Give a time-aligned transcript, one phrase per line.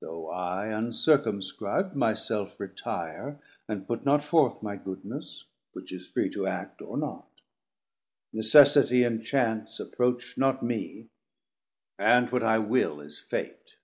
[0.00, 6.06] Though I uncircumscrib'd my self retire, 170 And put not forth my goodness, which is
[6.06, 7.24] free To act or not,
[8.34, 11.08] Necessitie and Chance Approach not mee,
[11.98, 13.76] and what I will is Fate.